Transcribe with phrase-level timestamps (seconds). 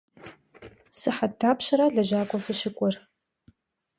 [0.99, 2.95] Sıhet dapşera lejak'ue vuşık'uer?